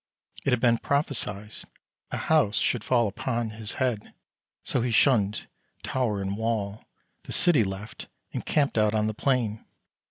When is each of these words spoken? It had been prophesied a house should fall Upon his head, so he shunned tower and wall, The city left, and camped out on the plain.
It 0.43 0.49
had 0.49 0.59
been 0.59 0.79
prophesied 0.79 1.53
a 2.09 2.17
house 2.17 2.55
should 2.55 2.83
fall 2.83 3.07
Upon 3.07 3.51
his 3.51 3.73
head, 3.73 4.15
so 4.63 4.81
he 4.81 4.89
shunned 4.89 5.47
tower 5.83 6.19
and 6.19 6.35
wall, 6.35 6.85
The 7.25 7.31
city 7.31 7.63
left, 7.63 8.07
and 8.33 8.43
camped 8.43 8.79
out 8.79 8.95
on 8.95 9.05
the 9.05 9.13
plain. 9.13 9.63